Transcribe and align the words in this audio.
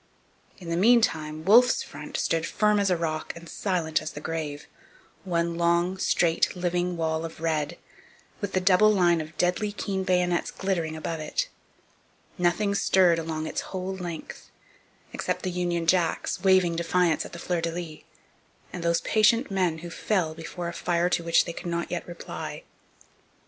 In 0.57 0.67
the 0.69 0.77
meantime 0.77 1.45
Wolfe's 1.45 1.83
front 1.83 2.17
stood 2.17 2.47
firm 2.47 2.79
as 2.79 2.89
a 2.89 2.97
rock 2.97 3.33
and 3.35 3.47
silent 3.47 4.01
as 4.01 4.13
the 4.13 4.19
grave, 4.19 4.65
one 5.25 5.59
long, 5.59 5.99
straight, 5.99 6.55
living 6.55 6.97
wall 6.97 7.23
of 7.23 7.39
red, 7.39 7.77
with 8.39 8.53
the 8.53 8.59
double 8.61 8.91
line 8.91 9.21
of 9.21 9.37
deadly 9.37 9.71
keen 9.71 10.03
bayonets 10.03 10.49
glittering 10.49 10.95
above 10.95 11.19
it. 11.19 11.49
Nothing 12.39 12.73
stirred 12.73 13.19
along 13.19 13.45
its 13.45 13.61
whole 13.61 13.93
length, 13.95 14.49
except 15.13 15.43
the 15.43 15.51
Union 15.51 15.85
Jacks, 15.85 16.41
waving 16.41 16.75
defiance 16.77 17.23
at 17.23 17.31
the 17.31 17.37
fleurs 17.37 17.61
de 17.61 17.71
lis, 17.71 17.99
and 18.73 18.83
those 18.83 19.01
patient 19.01 19.51
men 19.51 19.77
who 19.85 19.91
fell 19.91 20.33
before 20.33 20.67
a 20.67 20.73
fire 20.73 21.09
to 21.09 21.23
which 21.23 21.45
they 21.45 21.53
could 21.53 21.67
not 21.67 21.91
yet 21.91 22.07
reply. 22.07 22.63